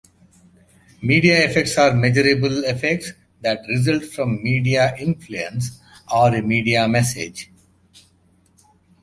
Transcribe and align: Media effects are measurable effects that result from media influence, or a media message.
Media 1.03 1.47
effects 1.47 1.77
are 1.77 1.93
measurable 1.93 2.63
effects 2.65 3.11
that 3.41 3.59
result 3.69 4.03
from 4.03 4.41
media 4.41 4.95
influence, 4.97 5.79
or 6.11 6.33
a 6.33 6.41
media 6.41 6.87
message. 6.87 7.51